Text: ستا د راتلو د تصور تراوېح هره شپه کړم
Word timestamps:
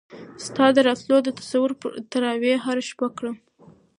ستا 0.45 0.65
د 0.75 0.77
راتلو 0.87 1.17
د 1.23 1.29
تصور 1.39 1.69
تراوېح 2.11 2.59
هره 2.67 2.83
شپه 2.89 3.07
کړم 3.17 3.35